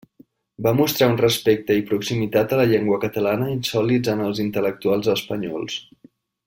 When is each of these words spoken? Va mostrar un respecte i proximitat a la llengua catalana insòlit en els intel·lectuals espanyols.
Va 0.67 0.71
mostrar 0.77 1.09
un 1.11 1.19
respecte 1.19 1.75
i 1.81 1.83
proximitat 1.91 2.57
a 2.57 2.59
la 2.61 2.67
llengua 2.73 2.99
catalana 3.05 3.53
insòlit 3.59 4.13
en 4.15 4.27
els 4.31 4.45
intel·lectuals 4.49 5.15
espanyols. 5.19 5.81